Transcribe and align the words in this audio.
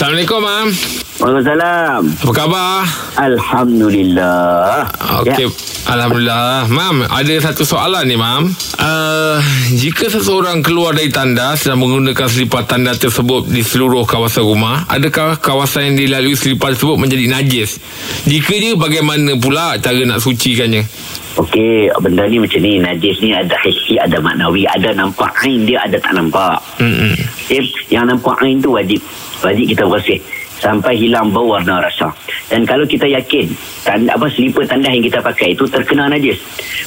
Assalamualaikum, 0.00 0.40
Mam. 0.40 0.68
Waalaikumsalam. 1.20 2.02
Apa 2.24 2.32
khabar? 2.32 2.88
Alhamdulillah. 3.20 4.88
Okey. 5.20 5.44
Ya. 5.44 5.92
Alhamdulillah. 5.92 6.72
Mam, 6.72 7.04
ada 7.04 7.34
satu 7.44 7.68
soalan 7.68 8.08
ni, 8.08 8.16
Mam. 8.16 8.48
Uh, 8.80 9.36
jika 9.76 10.08
seseorang 10.08 10.64
keluar 10.64 10.96
dari 10.96 11.12
tandas 11.12 11.68
dan 11.68 11.76
menggunakan 11.76 12.32
selipar 12.32 12.64
tandas 12.64 12.96
tersebut 12.96 13.52
di 13.52 13.60
seluruh 13.60 14.08
kawasan 14.08 14.48
rumah, 14.48 14.88
adakah 14.88 15.36
kawasan 15.36 15.92
yang 15.92 15.96
dilalui 16.00 16.32
selipar 16.32 16.72
tersebut 16.72 16.96
menjadi 16.96 17.28
najis? 17.36 17.76
Jika 18.24 18.56
dia, 18.56 18.80
bagaimana 18.80 19.36
pula 19.36 19.76
cara 19.84 20.00
nak 20.08 20.24
sucikannya? 20.24 20.88
Okey, 21.38 21.86
benda 22.02 22.26
ni 22.26 22.42
macam 22.42 22.58
ni. 22.58 22.82
Najis 22.82 23.22
ni 23.22 23.30
ada 23.30 23.54
hissi, 23.62 23.94
ada 24.00 24.18
maknawi. 24.18 24.66
Ada 24.66 24.98
nampak 24.98 25.30
ain 25.46 25.62
dia, 25.62 25.78
ada 25.86 25.94
tak 26.02 26.18
nampak. 26.18 26.58
Mm-mm. 26.82 27.14
Okay? 27.46 27.62
Yang 27.86 28.16
nampak 28.16 28.34
ain 28.42 28.58
tu 28.58 28.74
wajib. 28.74 28.98
Wajib 29.44 29.66
kita 29.70 29.86
bersih. 29.86 30.18
Sampai 30.60 30.92
hilang 30.98 31.32
bau 31.32 31.56
warna 31.56 31.80
rasa. 31.80 32.12
Dan 32.52 32.68
kalau 32.68 32.84
kita 32.84 33.08
yakin 33.08 33.48
tanda, 33.80 34.12
apa 34.12 34.28
selipar 34.28 34.68
tandas 34.68 34.92
yang 34.92 35.06
kita 35.06 35.22
pakai 35.24 35.56
itu 35.56 35.64
terkena 35.64 36.10
najis, 36.10 36.36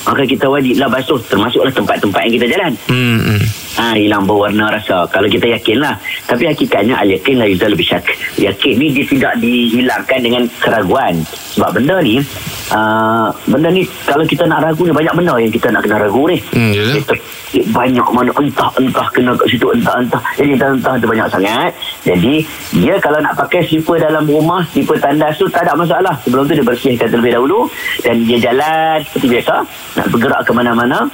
maka 0.06 0.28
kita 0.30 0.46
wajiblah 0.46 0.92
basuh 0.92 1.18
termasuklah 1.26 1.74
tempat-tempat 1.74 2.22
yang 2.28 2.34
kita 2.38 2.48
jalan. 2.54 2.72
Mm-mm. 2.92 3.42
Ha, 3.74 3.98
hilang 3.98 4.30
bau 4.30 4.46
warna 4.46 4.70
rasa. 4.70 5.10
Kalau 5.10 5.26
kita 5.26 5.50
yakin 5.50 5.82
lah 5.82 5.98
Tapi 6.30 6.46
hakikatnya 6.46 6.94
Al-yakin 6.94 7.42
la 7.42 7.50
yuzal 7.50 7.74
bisyak 7.74 8.06
Yakin 8.38 8.74
ni 8.78 8.94
dia 8.94 9.06
tidak 9.10 9.34
dihilangkan 9.42 10.20
dengan 10.22 10.44
keraguan. 10.62 11.26
Sebab 11.58 11.82
benda 11.82 11.98
ni 12.06 12.22
uh, 12.70 13.34
Benda 13.50 13.74
ni 13.74 13.82
Kalau 14.06 14.22
kita 14.30 14.46
nak 14.46 14.62
ragu 14.62 14.86
ni 14.86 14.94
Banyak 14.94 15.14
benda 15.18 15.42
yang 15.42 15.50
kita 15.50 15.74
nak 15.74 15.82
kena 15.82 15.98
ragu 15.98 16.22
ni. 16.30 16.38
Hmm, 16.54 16.70
yalah. 16.70 16.96
Kita, 17.02 17.14
banyak 17.54 18.08
mana 18.10 18.34
entah-entah 18.34 19.08
kena 19.14 19.38
kat 19.38 19.48
situ 19.54 19.70
entah-entah 19.70 20.22
jadi 20.34 20.58
entah-entah 20.58 20.94
tu 20.98 21.06
banyak 21.06 21.28
sangat. 21.30 21.72
Jadi 22.02 22.42
dia 22.74 22.98
kalau 22.98 23.22
nak 23.22 23.38
pakai 23.38 23.62
slipper 23.70 24.02
dalam 24.02 24.26
rumah 24.26 24.66
slipper 24.74 24.98
tandas 24.98 25.38
tu 25.38 25.46
tak 25.54 25.70
ada 25.70 25.78
masalah. 25.78 26.18
Sebelum 26.26 26.50
tu 26.50 26.58
dia 26.58 26.66
bersihkan 26.66 27.14
terlebih 27.14 27.38
dahulu. 27.38 27.70
Dan 28.02 28.26
dia 28.26 28.42
jalan 28.42 29.06
seperti 29.06 29.28
biasa. 29.38 29.56
Nak 30.02 30.06
bergerak 30.10 30.42
ke 30.42 30.52
mana-mana 30.52 31.06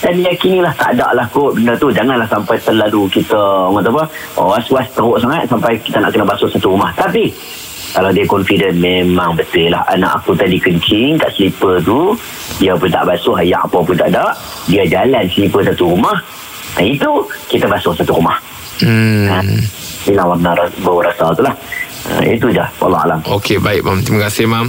dan 0.00 0.14
yakinilah 0.16 0.72
tak 0.72 0.94
ada 0.94 1.12
lah 1.12 1.26
kot 1.28 1.54
benda 1.54 1.74
tu 1.74 1.88
janganlah 1.88 2.26
sampai 2.26 2.56
terlalu 2.58 3.06
kita 3.08 3.36
orang 3.64 3.84
apa 3.84 4.04
oh, 4.36 4.50
was-was 4.50 4.86
teruk 4.90 5.16
sangat 5.16 5.44
sampai 5.44 5.78
kita 5.78 5.98
nak 5.98 6.10
kena 6.10 6.24
basuh 6.24 6.46
satu 6.46 6.70
rumah 6.70 6.90
tapi 6.92 7.30
kalau 7.90 8.10
dia 8.10 8.24
confident 8.24 8.74
memang 8.74 9.34
betul 9.34 9.70
lah 9.70 9.86
anak 9.86 10.18
aku 10.18 10.34
tadi 10.34 10.58
kencing 10.58 11.14
kat 11.14 11.30
slipper 11.30 11.78
tu 11.80 12.12
dia 12.56 12.74
pun 12.74 12.88
tak 12.88 13.04
basuh 13.04 13.38
ayak 13.38 13.62
apa 13.62 13.78
pun 13.78 13.94
tak 13.94 14.10
ada 14.10 14.34
dia 14.66 14.82
jalan 14.84 15.24
slipper 15.26 15.62
satu 15.62 15.84
rumah 15.88 16.18
nah, 16.74 16.84
itu 16.84 17.10
kita 17.46 17.66
basuh 17.66 17.92
satu 17.92 18.14
rumah 18.14 18.38
Hmm. 18.74 19.30
ha. 19.30 19.38
hilang 20.02 20.26
warna 20.28 20.50
ras- 20.52 20.74
bau 20.82 20.98
rasa 20.98 21.30
tu 21.30 21.40
lah 21.40 21.54
ha, 22.10 22.18
itu 22.20 22.50
je 22.50 22.58
Allah 22.58 23.00
Alam 23.06 23.20
Okey, 23.30 23.62
baik, 23.62 23.86
Mam. 23.86 24.02
Terima 24.02 24.26
kasih, 24.26 24.50
Mam. 24.50 24.66